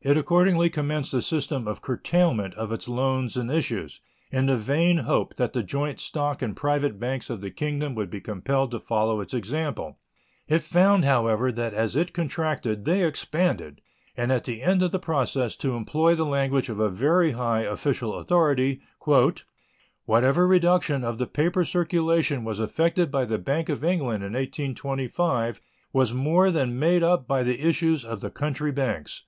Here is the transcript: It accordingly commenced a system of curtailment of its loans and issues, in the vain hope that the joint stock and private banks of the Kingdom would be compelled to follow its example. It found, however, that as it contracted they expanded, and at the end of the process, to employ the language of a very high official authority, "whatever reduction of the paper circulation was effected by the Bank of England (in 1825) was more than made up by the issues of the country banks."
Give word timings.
It 0.00 0.16
accordingly 0.16 0.70
commenced 0.70 1.12
a 1.12 1.20
system 1.20 1.68
of 1.68 1.82
curtailment 1.82 2.54
of 2.54 2.72
its 2.72 2.88
loans 2.88 3.36
and 3.36 3.50
issues, 3.50 4.00
in 4.30 4.46
the 4.46 4.56
vain 4.56 4.96
hope 5.04 5.36
that 5.36 5.52
the 5.52 5.62
joint 5.62 6.00
stock 6.00 6.40
and 6.40 6.56
private 6.56 6.98
banks 6.98 7.28
of 7.28 7.42
the 7.42 7.50
Kingdom 7.50 7.94
would 7.94 8.08
be 8.08 8.22
compelled 8.22 8.70
to 8.70 8.80
follow 8.80 9.20
its 9.20 9.34
example. 9.34 9.98
It 10.46 10.62
found, 10.62 11.04
however, 11.04 11.52
that 11.52 11.74
as 11.74 11.96
it 11.96 12.14
contracted 12.14 12.86
they 12.86 13.04
expanded, 13.04 13.82
and 14.16 14.32
at 14.32 14.44
the 14.44 14.62
end 14.62 14.82
of 14.82 14.90
the 14.90 14.98
process, 14.98 15.54
to 15.56 15.76
employ 15.76 16.14
the 16.14 16.24
language 16.24 16.70
of 16.70 16.80
a 16.80 16.88
very 16.88 17.32
high 17.32 17.64
official 17.64 18.14
authority, 18.14 18.80
"whatever 20.06 20.48
reduction 20.48 21.04
of 21.04 21.18
the 21.18 21.26
paper 21.26 21.62
circulation 21.62 22.42
was 22.42 22.58
effected 22.58 23.10
by 23.10 23.26
the 23.26 23.36
Bank 23.38 23.68
of 23.68 23.84
England 23.84 24.24
(in 24.24 24.32
1825) 24.32 25.60
was 25.92 26.14
more 26.14 26.50
than 26.50 26.78
made 26.78 27.02
up 27.02 27.28
by 27.28 27.42
the 27.42 27.60
issues 27.62 28.02
of 28.02 28.22
the 28.22 28.30
country 28.30 28.72
banks." 28.72 29.24